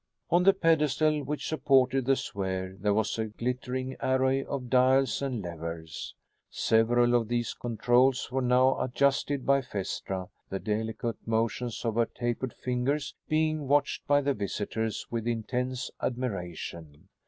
On 0.31 0.41
the 0.41 0.53
pedestal 0.53 1.21
which 1.23 1.47
supported 1.47 2.05
the 2.07 2.15
sphere 2.15 2.75
there 2.79 2.95
was 2.95 3.19
a 3.19 3.25
glittering 3.27 3.95
array 4.01 4.43
of 4.43 4.67
dials 4.67 5.21
and 5.21 5.43
levers. 5.43 6.15
Several 6.49 7.13
of 7.13 7.27
these 7.27 7.53
controls 7.53 8.31
were 8.31 8.41
now 8.41 8.79
adjusted 8.81 9.45
by 9.45 9.61
Phaestra, 9.61 10.29
the 10.49 10.57
delicate 10.57 11.17
motions 11.27 11.85
of 11.85 11.93
her 11.97 12.07
tapered 12.07 12.53
fingers 12.53 13.13
being 13.29 13.67
watched 13.67 14.07
by 14.07 14.21
the 14.21 14.33
visitors 14.33 15.05
with 15.11 15.27
intense 15.27 15.91
admiration. 16.01 17.07